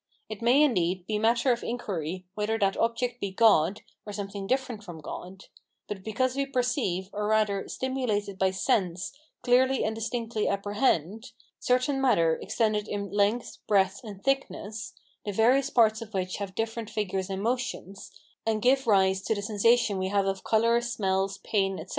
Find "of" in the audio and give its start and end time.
1.51-1.63, 16.01-16.15, 20.25-20.43